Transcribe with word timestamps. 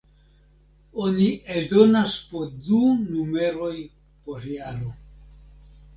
Oni 1.07 1.27
eldonas 1.57 2.15
po 2.31 2.41
du 2.69 2.81
numeroj 3.13 3.71
por 3.77 4.49
jaro. 4.55 4.95